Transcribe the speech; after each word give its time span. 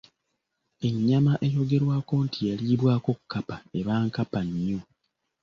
Ennyama 0.87 1.33
eyogerwako 1.47 2.13
nti 2.25 2.39
yaliibwako 2.49 3.11
kkapa 3.17 3.55
eba 3.79 3.93
nkapa 4.05 4.39
nnyo. 4.47 4.79